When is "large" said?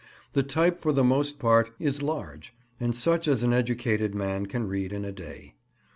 2.01-2.55